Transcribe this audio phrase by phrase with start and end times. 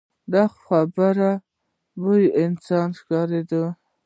[0.31, 1.31] د خبرو
[2.01, 3.71] بویه انسان ښکاره کوي